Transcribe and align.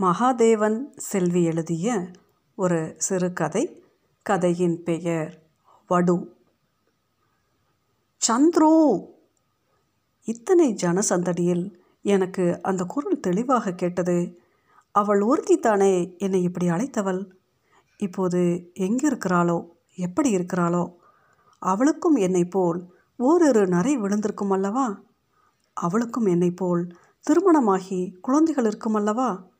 மகாதேவன் 0.00 0.86
செல்வி 0.96 1.44
எழுதிய 1.44 2.10
ஒரு 2.56 2.94
சிறுகதை 2.96 3.82
கதையின் 4.22 4.82
பெயர் 4.82 5.42
வடு. 5.86 6.36
சந்துரு! 8.26 9.06
இத்தனை 10.24 10.74
ஜனசந்தடியில் 10.82 11.74
எனக்கு 12.02 12.62
அந்த 12.62 12.84
குரல் 12.84 13.20
தெளிவாக 13.20 13.72
கேட்டது. 13.72 14.38
அவள் 14.92 15.20
ஒருத்தி 15.20 15.58
தானே 15.58 16.14
என்னை 16.18 16.42
இப்படி 16.42 16.68
அழைத்தவள்? 16.68 17.30
இப்போது 17.96 18.70
எங்கே 18.74 19.08
இருக்கிறாளோ 19.08 19.68
எப்படி 19.94 20.36
இருக்கிறாளோ? 20.36 20.94
அவளுக்கும் 21.58 22.14
என்னை 22.14 22.44
போல் 22.44 22.94
ஓரிரு 23.16 23.66
நரை 23.66 23.98
விழுந்திருக்கும் 23.98 24.50
அல்லவா? 24.50 25.00
அவளுக்கும் 25.72 26.26
என்னை 26.26 26.50
போல் 26.50 26.96
திருமணமாகி 27.20 28.18
குழந்தைகள் 28.20 28.64
இருக்கும் 28.64 28.94
அல்லவா 28.94 29.52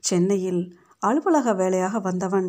சென்னையில் 0.00 0.62
அலுவலக 0.98 1.54
வேலையாக 1.54 1.98
வந்தவன் 2.00 2.48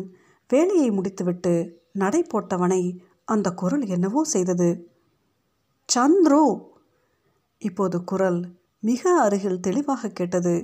வேலையை 0.50 0.90
முடித்துவிட்டு 0.90 1.80
நடை 1.92 2.22
போட்டவனை 2.22 2.82
அந்த 3.24 3.50
குரல் 3.50 3.84
என்னவோ 3.86 4.24
செய்தது. 4.24 4.68
சந்துரு! 5.88 6.44
இப்போது 7.62 8.04
குரல் 8.04 8.40
மிக 8.78 9.20
அருகில் 9.20 9.60
தெளிவாக 9.60 10.08
கேட்டது. 10.08 10.54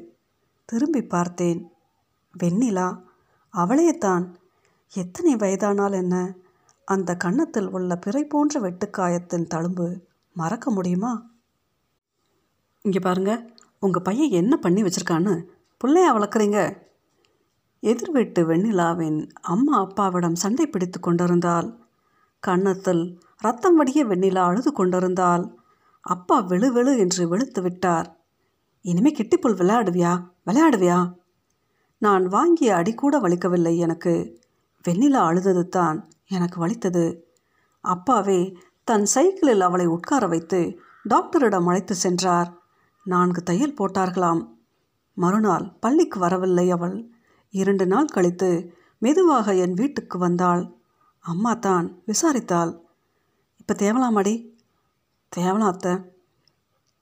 திரும்பி 0.65 1.03
பார்த்தேன். 1.05 1.61
வெண்ணிலா 2.35 2.89
அவளேதான் 3.55 4.25
எத்தனை 4.93 5.37
வயதானால் 5.37 5.93
என்ன? 5.93 6.17
அந்த 6.89 7.17
கன்னத்தில் 7.17 7.69
உள்ள 7.69 7.97
பிறை 7.97 8.25
போன்ற 8.25 8.61
வெட்டுக்காயத்தின் 8.61 9.51
தழும்பு 9.55 9.87
மறக்க 10.37 10.71
முடியுமா? 10.71 11.13
இங்கே 12.85 12.99
பாருங்க 12.99 13.33
உங்கள் 13.79 14.03
பையன் 14.03 14.31
என்ன 14.31 14.57
பண்ணி 14.57 14.83
வச்சிருக்கான்னு 14.83 15.35
பிள்ளையா 15.81 16.17
வளர்க்குறீங்க? 16.17 16.77
எதிர் 17.81 18.11
வீட்டு 18.11 18.47
வெண்ணிலாவின் 18.47 19.31
அம்மா 19.41 19.79
அப்பாவிடம் 19.79 20.35
சண்டை 20.35 20.67
பிடித்து 20.67 21.01
கொண்டிருந்தாள். 21.01 21.79
கன்னத்தில் 22.41 23.21
ரத்தம் 23.39 23.77
வடிய 23.77 24.07
வெண்ணிலா 24.07 24.39
அழுது 24.39 24.73
கொண்டிருந்தாள். 24.73 25.55
அப்பா 26.01 26.43
வெளு 26.43 26.69
வெளு 26.73 26.99
என்று 26.99 27.29
வெளுத்து 27.29 27.63
விட்டார். 27.63 28.19
இனிமே 28.81 29.11
கிட்டிப்புல் 29.11 29.55
விளையாடுவியா? 29.55 30.25
விளையாடுவியா? 30.47 31.13
நான் 31.99 32.27
வாங்கிய 32.27 32.75
அடி 32.75 32.95
கூட 32.95 33.19
வலிக்கவில்லை 33.19 33.77
எனக்கு 33.77 34.41
வெண்ணிலா 34.89 35.23
அழுதது 35.25 35.69
தான் 35.69 36.11
எனக்கு 36.29 36.67
வலித்தது. 36.67 37.23
அப்பாவே 37.81 38.59
தன் 38.85 39.05
சைக்கிளில் 39.05 39.61
அவளை 39.61 39.87
உட்கார 39.87 40.27
வைத்து 40.27 40.81
டாக்டரிடம் 41.03 41.67
அழைத்து 41.67 41.95
சென்றார். 41.95 42.63
நான்கு 43.05 43.43
தையல் 43.43 43.75
போட்டார்களாம். 43.75 44.57
மறுநாள் 45.23 45.65
பள்ளிக்கு 45.81 46.19
வரவில்லை 46.19 46.67
அவள். 46.71 46.97
இரண்டு 47.51 47.85
நாள் 47.87 48.15
கழித்து 48.17 48.51
மெதுவாக 48.99 49.55
என் 49.55 49.75
வீட்டுக்கு 49.75 50.17
வந்தாள். 50.19 50.63
அம்மா 51.25 51.53
தான் 51.55 51.87
விசாரித்தாள். 52.07 52.73
இப்போ 53.61 53.75
தேவலாமாடி 53.75 54.35
தேவலாம் 55.33 55.71
அத்தை. 55.73 55.95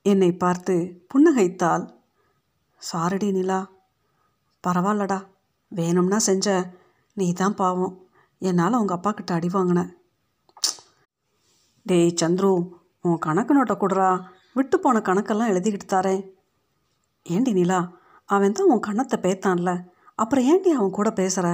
என்னை 0.02 0.30
பார்த்து 0.32 0.74
புன்னகைத்தாள். 1.10 1.84
சாரடி 2.92 3.30
நிலா. 3.32 3.60
பரவாயில்லடா. 4.66 5.18
வேணும்னா 5.68 6.18
செஞ்ச. 6.18 6.48
நீ 7.14 7.32
தான் 7.32 7.54
பாவம். 7.54 7.94
என்னால் 8.38 8.80
உங்கள் 8.80 8.96
அப்பா 8.96 9.10
கிட்ட 9.12 9.34
அடி 9.34 9.48
வாங்கினேன் 9.48 9.92
டேய் 11.86 12.16
சந்துரு 12.20 12.50
உன் 13.00 13.18
கணக்கு 13.18 13.52
நோட்டை 13.54 13.76
கொடுறா. 13.76 14.08
விட்டு 14.54 14.76
போன 14.80 14.98
கணக்கெல்லாம் 14.98 15.50
எழுதிக்கிட்டு 15.52 15.86
தாரேன். 15.88 16.22
ஏண்டி 17.26 17.52
நிலா? 17.52 17.80
அவன் 18.28 18.52
தான் 18.52 18.70
உன் 18.70 18.86
கணத்தை 18.86 19.16
பேத்தான்ல. 19.20 19.70
அப்புறம் 20.14 20.44
ஏண்டி 20.44 20.70
அவன் 20.70 20.90
கூட 20.90 21.10
பேசுகிற 21.10 21.48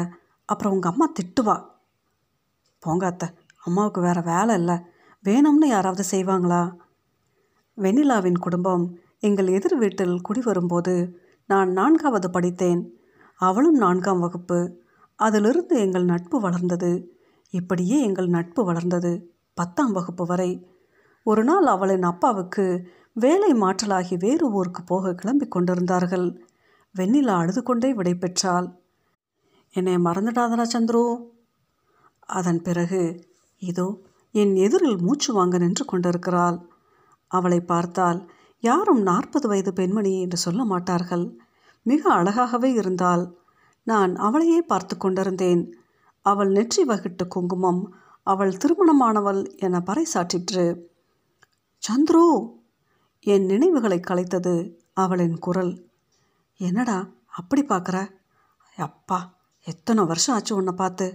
அப்புறம் 0.49 0.73
உங்கள் 0.73 0.93
அம்மா 0.93 1.07
திட்டுவா. 1.19 1.57
போங்க 2.79 3.07
அத்தை 3.07 3.29
அம்மாவுக்கு 3.59 4.01
வேறு 4.01 4.23
வேலை 4.23 4.55
இல்லை. 4.55 4.77
வேணும்னு 5.25 5.67
யாராவது 5.67 6.05
செய்வாங்களா? 6.11 6.63
வெண்ணிலாவின் 7.79 8.39
குடும்பம் 8.39 8.85
எங்கள் 9.19 9.47
எதிர் 9.47 9.77
வீட்டில் 9.77 10.21
குடி 10.21 10.41
வரும்போது 10.41 10.95
நான் 11.47 11.73
நான்காவது 11.73 12.31
படித்தேன். 12.31 12.83
அவளும் 13.41 13.77
நான்காம் 13.77 14.21
வகுப்பு. 14.21 14.59
அதிலிருந்து 15.19 15.79
எங்கள் 15.79 16.05
நட்பு 16.05 16.41
வளர்ந்தது. 16.41 16.91
இப்படியே 17.51 18.01
எங்கள் 18.01 18.29
நட்பு 18.29 18.65
வளர்ந்தது 18.65 19.13
பத்தாம் 19.55 19.93
வகுப்பு 19.93 20.25
வரை. 20.27 20.51
ஒரு 21.27 21.45
நாள் 21.45 21.67
அவளின் 21.67 22.03
அப்பாவுக்கு 22.03 22.65
வேலை 23.13 23.53
மாற்றலாகி 23.53 24.19
வேறு 24.19 24.53
ஊருக்கு 24.53 24.83
போக 24.83 25.15
கிளம்பி 25.15 25.47
கொண்டிருந்தார்கள். 25.47 26.27
வெண்ணிலா 26.95 27.35
அழுது 27.39 27.61
கொண்டே 27.63 27.91
விடை 27.93 28.15
பெற்றாள் 28.15 28.67
என்னை 29.75 29.95
மறந்துடாதடா 29.97 30.65
சந்துரு. 30.73 31.05
அதன் 32.29 32.61
பிறகு 32.63 33.01
இதோ 33.63 33.87
என் 34.35 34.53
எதிரில் 34.57 34.99
மூச்சு 34.99 35.31
வாங்க 35.33 35.57
நின்று 35.59 35.85
கொண்டிருக்கிறாள். 35.85 36.59
அவளை 37.31 37.61
பார்த்தால் 37.63 38.21
யாரும் 38.63 39.03
நாற்பது 39.03 39.47
வயது 39.49 39.73
பெண்மணி 39.73 40.13
என்று 40.21 40.37
சொல்ல 40.37 40.63
மாட்டார்கள். 40.65 41.25
மிக 41.87 42.03
அழகாகவே 42.15 42.71
இருந்தாள். 42.75 43.25
நான் 43.87 44.13
அவளையே 44.17 44.61
பார்த்து 44.63 44.95
கொண்டிருந்தேன். 44.97 45.63
அவள் 46.27 46.51
நெற்றி 46.51 46.83
வகிட்டு 46.85 47.25
குங்குமம் 47.29 47.83
அவள் 48.27 48.53
திருமணமானவள் 48.57 49.41
என 49.57 49.79
பறைசாற்றிற்று. 49.87 50.67
சந்துரு! 51.83 52.27
என் 53.27 53.47
நினைவுகளை 53.47 53.99
கலைத்தது 54.01 54.55
அவளின் 54.95 55.39
குரல். 55.39 55.73
என்னடா 56.61 57.09
அப்படி 57.27 57.63
பார்க்குற? 57.63 58.11
அப்பா 58.77 59.19
எத்தனை 59.67 60.05
வருஷம் 60.05 60.35
ஆச்சு 60.35 60.57
உன்னை 60.57 60.73
பார்த்து? 60.73 61.07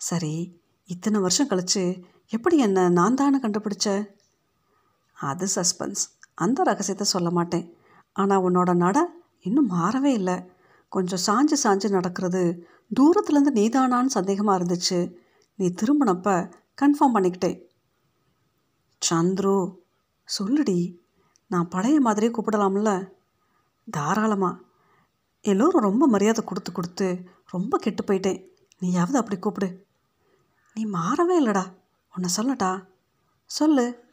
சரி 0.00 0.60
இத்தனை 0.84 1.20
வருஷம் 1.20 1.48
கழிச்சு 1.48 2.02
எப்படி 2.26 2.56
என்ன 2.56 2.88
நான் 2.88 3.14
தானே 3.14 3.38
கண்டுபிடிச்ச? 3.40 4.08
அது 5.14 5.46
சஸ்பென்ஸ் 5.54 6.02
அந்த 6.34 6.62
ரகசியத்தை 6.62 7.06
சொல்ல 7.06 7.30
மாட்டேன். 7.30 7.66
ஆனால் 8.12 8.42
உன்னோட 8.42 8.74
நட 8.74 8.98
இன்னும் 9.40 9.70
மாறவே 9.70 10.12
இல்லை. 10.12 10.36
கொஞ்சம் 10.88 11.22
சாஞ்சு 11.26 11.56
சாஞ்சு 11.64 11.88
நடக்கிறது 11.90 12.42
தூரத்துலேருந்து 13.00 13.52
நீதானான்னு 13.54 14.16
சந்தேகமாக 14.18 14.58
இருந்துச்சு. 14.58 15.14
நீ 15.54 15.74
திரும்பினப்ப 15.82 16.52
கன்ஃபார்ம் 16.82 17.14
பண்ணிக்கிட்டேன். 17.14 17.58
சந்துரு 19.02 19.56
சொல்லுடி. 20.38 20.78
நான் 21.46 21.68
பழைய 21.68 22.00
மாதிரியே 22.00 22.32
கூப்பிடலாம்ல? 22.32 23.12
தாராளமாக 23.90 24.58
எல்லோரும் 25.40 25.82
ரொம்ப 25.82 26.06
மரியாதை 26.06 26.44
கொடுத்து 26.44 26.72
கொடுத்து 26.72 27.24
ரொம்ப 27.46 27.78
கெட்டு 27.78 28.04
போயிட்டேன். 28.04 28.44
நீயாவது 28.78 29.18
அப்படி 29.18 29.40
கூப்பிடு. 29.40 29.86
நீ 30.74 30.86
மாறவே 30.86 31.36
இல்லைடா. 31.40 31.72
உன்னை 32.14 32.30
சொல்லட்டா? 32.36 32.84
சொல்லு. 33.44 34.04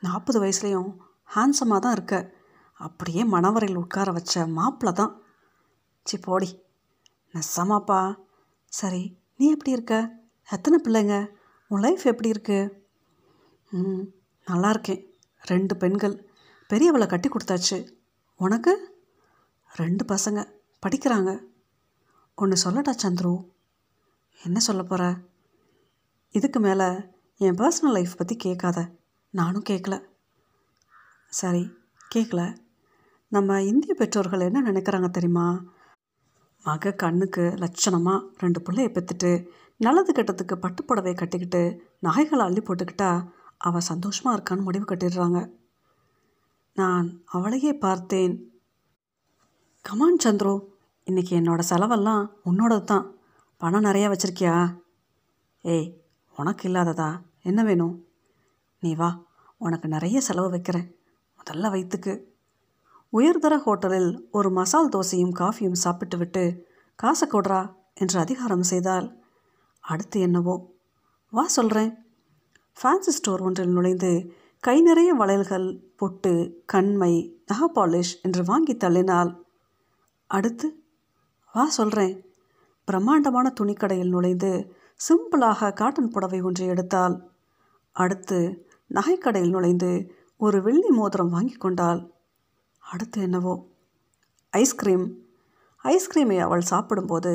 நாற்பது 0.00 0.42
வயசுலேயும் 0.42 0.96
ஹேண்ட்ஸமாக 1.34 1.78
தான் 1.78 1.92
இருக்க. 1.92 2.34
அப்படியே 2.72 3.24
மணவரையில் 3.24 3.78
உட்கார 3.78 4.12
வச்ச 4.12 4.46
மாப்பிள்ள 4.46 4.92
தான். 4.92 5.22
சி 6.04 6.18
போடி. 6.18 6.62
நெசமாப்பா. 7.32 8.16
சரி 8.66 9.18
நீ 9.36 9.50
எப்படி 9.50 9.70
இருக்க? 9.70 10.18
எத்தனை 10.50 10.78
பிள்ளைங்க? 10.82 11.26
உன் 11.68 11.80
லைஃப் 11.80 12.06
எப்படி 12.06 12.28
இருக்கு? 12.28 12.86
ம் 13.70 14.02
நல்லா 14.46 14.70
இருக்கேன். 14.70 15.14
ரெண்டு 15.40 15.76
பெண்கள். 15.76 16.30
பெரியவளை 16.68 17.06
கட்டி 17.06 17.28
கொடுத்தாச்சு. 17.28 17.92
உனக்கு? 18.36 18.97
ரெண்டு 19.74 20.04
பசங்க 20.04 20.46
படிக்கிறாங்க. 20.86 21.42
ஒன்று 22.34 22.70
சொல்லட்டா 22.70 22.92
சந்துரு? 23.02 23.48
என்ன 24.42 24.58
சொல்ல 24.58 24.82
போகிற 24.82 25.16
இதுக்கு 26.30 26.60
மேலே 26.60 26.88
என் 27.36 27.54
பர்சனல் 27.54 27.96
லைஃப் 27.96 28.16
பற்றி 28.16 28.36
கேட்காத. 28.36 28.90
நானும் 29.30 29.64
கேட்கல 29.68 30.02
சரி 31.28 31.70
கேட்கல 32.14 32.56
நம்ம 33.28 33.62
இந்திய 33.62 33.94
பெற்றோர்கள் 33.94 34.40
என்ன 34.40 34.62
நினைக்கிறாங்க 34.62 35.10
தெரியுமா? 35.10 35.62
மக 36.64 36.92
கண்ணுக்கு 36.92 37.40
லட்சணமாக 37.40 38.28
ரெண்டு 38.38 38.60
பிள்ளைய 38.60 38.88
பெற்றுட்டு 38.92 39.46
நல்லது 39.76 40.12
கெட்டதுக்கு 40.12 40.54
பட்டுப்புடவை 40.54 41.14
கட்டிக்கிட்டு 41.14 41.82
நகைகளை 41.98 42.44
அள்ளி 42.46 42.60
போட்டுக்கிட்டா 42.60 43.28
அவள் 43.58 43.80
சந்தோஷமாக 43.80 44.36
இருக்கான்னு 44.36 44.62
முடிவு 44.62 44.84
கட்டிடுறாங்க. 44.84 45.50
நான் 46.74 47.22
அவளையே 47.26 47.72
பார்த்தேன். 47.72 48.57
Come on 49.84 50.16
Chandru. 50.24 50.52
இன்றைக்கி 51.06 51.32
என்னோட 51.36 51.60
செலவெல்லாம் 51.68 52.24
உன்னோடது 52.44 52.84
தான். 52.84 53.04
பணம் 53.60 53.84
நிறையா 53.84 54.08
வச்சுருக்கியா? 54.12 54.56
ஏய் 55.64 55.86
உனக்கு 56.36 56.64
இல்லாததா? 56.68 57.06
என்ன 57.42 57.62
வேணும்? 57.64 57.94
நீ 58.82 58.90
வா 58.94 59.08
உனக்கு 59.58 59.88
நிறைய 59.88 60.20
செலவு 60.20 60.50
வைக்கிறேன். 60.50 60.86
முதல்ல 61.38 61.70
வயிற்றுக்கு 61.70 62.14
உயர்தர 63.12 63.56
ஹோட்டலில் 63.66 64.10
ஒரு 64.30 64.50
மசால் 64.50 64.92
தோசையும் 64.96 65.34
காஃபியும் 65.38 65.80
சாப்பிட்டு 65.84 66.18
விட்டு 66.18 66.44
காசை 66.98 67.28
கொடுறா 67.28 67.62
என்று 67.94 68.18
அதிகாரம் 68.18 68.68
செய்தால் 68.72 69.08
அடுத்து 69.84 70.20
என்னவோ? 70.20 70.56
வா 71.32 71.46
சொல்கிறேன் 71.48 71.92
ஃபேன்சி 72.76 73.18
ஸ்டோர் 73.18 73.40
ஒன்றில் 73.40 73.76
நுழைந்து 73.76 74.12
கை 74.64 74.78
நிறைய 74.80 75.10
வளையல்கள் 75.14 75.68
பொட்டு 75.96 76.34
கண்மை 76.72 77.12
நகை 77.46 77.70
பாலிஷ் 77.74 78.16
என்று 78.22 78.44
வாங்கி 78.44 78.76
தள்ளினால் 78.76 79.32
அடுத்து 80.28 80.82
வா 81.52 81.68
சொல்கிறேன் 81.68 82.24
பிரம்மாண்டமான 82.84 83.52
துணிக்கடையில் 83.60 84.08
நுழைந்து 84.08 84.50
சிம்பிளாக 85.00 85.72
காட்டன் 85.72 86.10
புடவை 86.10 86.40
ஒன்றை 86.40 86.68
எடுத்தாள். 86.68 87.20
அடுத்து 87.92 88.66
நகைக்கடையில் 88.94 89.50
நுழைந்து 89.50 90.14
ஒரு 90.36 90.62
வெள்ளி 90.62 90.88
மோதிரம் 90.88 91.30
வாங்கி 91.30 91.52
கொண்டாள். 91.52 92.10
அடுத்து 92.78 93.22
என்னவோ? 93.22 93.66
ஐஸ்கிரீம் 94.50 95.06
ஐஸ்கிரீமை 95.84 96.38
அவள் 96.38 96.60
சாப்பிடும்போது 96.60 97.32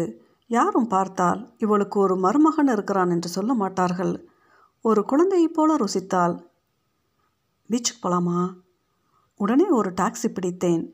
யாரும் 0.48 0.88
பார்த்தால் 0.88 1.54
இவளுக்கு 1.57 2.00
ஒரு 2.00 2.16
மருமகன் 2.16 2.68
இருக்கிறான் 2.68 3.10
என்று 3.10 3.30
சொல்ல 3.30 3.54
மாட்டார்கள். 3.54 4.28
ஒரு 4.81 5.06
குழந்தையைப் 5.06 5.54
போல 5.54 5.75
ருசித்தாள். 5.75 6.36
பீச்சுக்கு 7.69 8.01
போகலாமா 8.01 8.54
உடனே 9.36 9.68
ஒரு 9.69 9.92
டாக்ஸி 9.92 10.28
பிடித்தேன். 10.28 10.92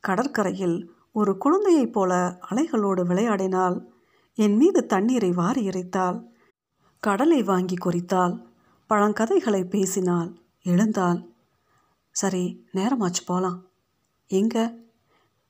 கடற்கரையில் 0.00 0.76
ஒரு 1.12 1.38
குழந்தையைப் 1.38 1.92
போல 1.92 2.40
அலைகளோடு 2.50 3.02
விளையாடினாள். 3.06 3.84
என் 4.34 4.56
மீது 4.56 4.86
தண்ணீரை 4.86 5.32
வாரி 5.32 5.68
இறைத்தாள் 5.68 6.24
கடலை 7.00 7.42
வாங்கி 7.42 7.74
குறித்தாள். 7.74 8.46
பழங்கதைகளை 8.90 9.64
பேசினாள். 9.64 10.30
எழுந்தாள். 10.62 11.28
சரி 12.10 12.66
நேரமாச்சு 12.74 13.22
போகலாம் 13.26 13.66
எங்கே? 14.26 14.64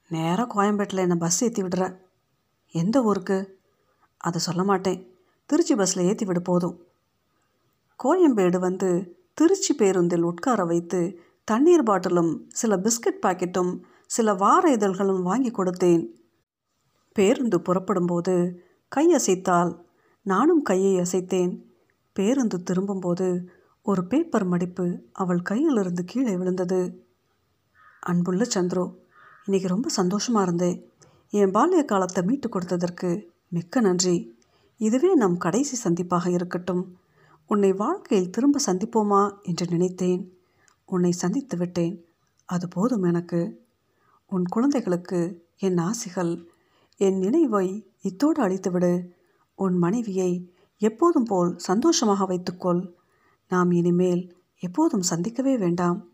நேராக 0.09 0.49
கோயம்பேட்டில் 0.55 0.97
என்னை 0.97 1.17
பஸ் 1.17 1.45
ஏற்றி 1.45 1.63
விடுற. 1.63 1.97
எந்த 2.75 3.03
ஊருக்கு? 3.03 3.59
அதை 4.17 4.41
சொல்ல 4.41 4.65
மாட்டேன். 4.65 5.15
திருச்சி 5.47 5.75
பஸ்ஸில் 5.75 6.05
ஏற்றி 6.05 6.27
விடு 6.27 6.43
போதும். 6.43 6.85
கோயம்பேடு 8.05 8.59
வந்து 8.59 9.17
திருச்சி 9.35 9.75
பேருந்தில் 9.75 10.23
உட்கார 10.23 10.65
வைத்து 10.65 11.21
தண்ணீர் 11.45 11.83
பாட்டிலும் 11.83 12.47
சில 12.49 12.77
பிஸ்கட் 12.77 13.23
பாக்கெட்டும் 13.23 13.79
சில 14.11 14.35
வார 14.35 14.73
இதழ்களும் 14.73 15.23
வாங்கி 15.23 15.51
கொடுத்தேன். 15.51 16.05
பேருந்து 17.13 17.61
புறப்படும்போது 17.61 18.63
கை 18.89 19.15
அசைத்தால் 19.15 19.79
நானும் 20.23 20.63
கையை 20.63 20.95
அசைத்தேன். 20.97 21.53
பேருந்து 22.13 22.63
திரும்பும்போது 22.63 23.49
ஒரு 23.83 24.05
பேப்பர் 24.05 24.45
மடிப்பு 24.45 25.03
அவள் 25.13 25.43
கையிலிருந்து 25.51 26.03
கீழே 26.05 26.37
விழுந்தது. 26.37 26.81
அன்புள்ள 28.01 28.47
சந்துரு 28.55 28.95
இன்னைக்கு 29.45 29.69
ரொம்ப 29.69 29.89
சந்தோஷமாக 29.89 30.45
இருந்தேன். 30.45 30.91
என் 31.31 31.51
பால்ய 31.51 31.85
காலத்தை 31.85 32.25
மீட்டு 32.25 32.49
கொடுத்ததற்கு 32.49 33.25
மிக்க 33.49 33.81
நன்றி. 33.81 34.37
இதுவே 34.77 35.15
நம் 35.15 35.37
கடைசி 35.37 35.77
சந்திப்பாக 35.85 36.29
இருக்கட்டும். 36.29 36.99
உன்னை 37.47 37.73
வாழ்க்கையில் 37.73 38.31
திரும்ப 38.31 38.61
சந்திப்போமா 38.67 39.43
என்று 39.43 39.67
நினைத்தேன். 39.71 40.23
உன்னை 40.85 41.13
சந்தித்து 41.13 41.57
விட்டேன். 41.57 42.05
அது 42.45 42.69
போதும் 42.69 43.03
எனக்கு. 43.03 43.69
உன் 44.31 44.45
குழந்தைகளுக்கு 44.45 45.47
என் 45.59 45.79
ஆசைகள் 45.79 46.51
என் 46.97 47.19
நினைவை 47.19 47.93
இத்தோடு 48.03 48.49
அழித்துவிடு. 48.49 49.09
உன் 49.55 49.79
மனைவியை 49.79 50.55
எப்போதும் 50.79 51.25
போல் 51.25 51.59
சந்தோஷமாக 51.59 52.27
வைத்துக்கொள். 52.27 52.95
நாம் 53.49 53.71
இனிமேல் 53.71 54.37
எப்போதும் 54.59 55.03
சந்திக்கவே 55.03 55.59
வேண்டாம். 55.59 56.09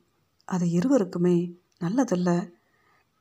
அது 0.44 0.66
இருவருக்குமே 0.66 1.56
நல்லதல்ல. 1.80 2.50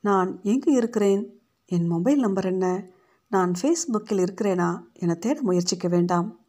நான் 0.02 0.40
எங்கு 0.44 0.72
இருக்கிறேன்? 0.72 1.40
என் 1.66 1.88
மொபைல் 1.88 2.20
நம்பர் 2.20 2.46
என்ன? 2.46 2.86
நான் 3.30 3.54
ஃபேஸ்புக்கில் 3.62 4.28
இருக்கிறேனா 4.28 4.84
என 4.94 5.14
தேட 5.14 5.42
முயற்சிக்க 5.42 5.88
வேண்டாம். 5.88 6.40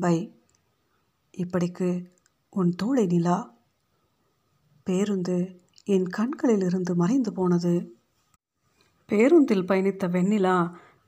பை. 0.00 0.40
இப்படிக்கு 1.36 2.04
உன் 2.50 2.70
தோழை 2.70 3.06
நிலா. 3.06 3.54
பேருந்து 4.82 5.60
என் 5.86 6.06
கண்களில் 6.08 6.60
இருந்து 6.60 6.94
மறைந்து 6.94 7.32
போனது. 7.32 7.74
பேருந்தில் 9.08 9.64
பயணித்த 9.64 10.04
வெண்ணிலா 10.08 10.56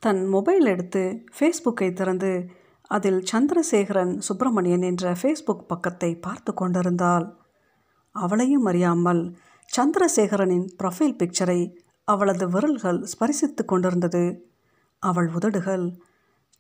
தன் 0.03 0.23
மொபைல் 0.27 0.67
எடுத்து 0.67 1.03
ஃபேஸ்புக்கை 1.37 1.93
திறந்து 1.93 2.33
அதில் 2.91 3.21
சந்திரசேகரன் 3.23 4.13
சுப்பிரமணியன் 4.19 4.83
என்ற 4.83 5.15
ஃபேஸ்புக் 5.23 5.65
பக்கத்தை 5.67 6.11
பார்த்து 6.17 6.55
கொண்டிருந்தாள். 6.55 7.27
அவளையும் 8.15 8.65
அறியாமல் 8.65 9.23
சந்திரசேகரனின் 9.77 10.67
ப்ரொஃபைல் 10.79 11.17
பிக்சரை 11.17 11.61
அவளது 12.05 12.49
விரல்கள் 12.49 13.01
ஸ்பரிசித்து 13.13 13.63
கொண்டிருந்தது. 13.65 14.25
அவள் 15.03 15.29
உதடுகள் 15.29 15.87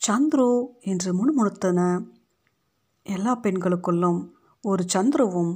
சந்துரு 0.01 0.51
என்று 0.81 1.11
முணுமுணுத்தன. 1.13 1.81
எல்லா 3.07 3.33
பெண்களுக்குள்ளும் 3.43 4.21
ஒரு 4.65 4.85
சந்துருவும் 4.95 5.55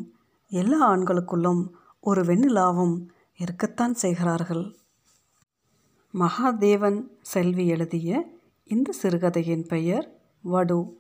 எல்லா 0.52 0.78
ஆண்களுக்குள்ளும் 0.92 1.62
ஒரு 2.00 2.22
வெண்ணிலாவும் 2.22 3.08
இருக்கத்தான் 3.36 3.94
செய்கிறார்கள். 3.94 4.76
மகாதேவன் 6.18 7.06
செல்வி 7.22 7.66
எழுதிய 7.66 8.38
இந்த 8.64 8.92
சிறுகதையின் 8.92 9.66
பெயர் 9.66 10.20
வடு. 10.42 10.99